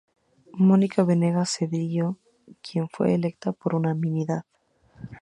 Mónica 0.57 1.03
Banegas 1.03 1.51
Cedillo, 1.55 2.17
quien 2.63 2.89
fue 2.89 3.13
electa 3.13 3.51
por 3.51 3.75
unanimidad. 3.75 4.45